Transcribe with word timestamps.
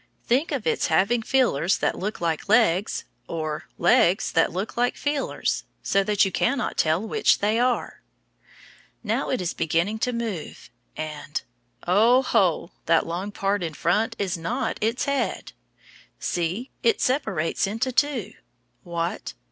Think 0.25 0.51
of 0.51 0.65
its 0.65 0.87
having 0.87 1.21
feelers 1.21 1.77
that 1.77 1.93
look 1.95 2.19
like 2.19 2.49
legs 2.49 3.03
or 3.27 3.65
legs 3.77 4.31
that 4.31 4.51
look 4.51 4.75
like 4.75 4.97
feelers, 4.97 5.63
so 5.83 6.03
that 6.03 6.25
you 6.25 6.31
cannot 6.31 6.75
tell 6.75 7.07
which 7.07 7.37
they 7.37 7.59
are! 7.59 8.01
Now 9.03 9.29
it 9.29 9.39
is 9.39 9.53
beginning 9.53 9.99
to 9.99 10.11
move, 10.11 10.71
and 10.97 11.39
Oh, 11.85 12.23
ho, 12.23 12.71
that 12.87 13.05
long 13.05 13.31
part 13.31 13.61
in 13.61 13.75
front 13.75 14.15
is 14.17 14.39
not 14.39 14.79
its 14.81 15.05
head! 15.05 15.51
See, 16.17 16.71
it 16.81 16.99
separates 16.99 17.67
into 17.67 17.91
two 17.91 18.33
what? 18.81 19.35